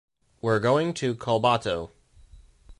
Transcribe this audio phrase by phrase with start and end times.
[0.41, 1.91] We’re going to Collbató.